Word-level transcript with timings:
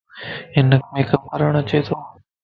ھنک 0.55 0.81
ميڪ 0.93 1.09
اب 1.15 1.21
ڪرڻ 1.31 1.53
اچي 1.61 1.79
تو 1.87 1.95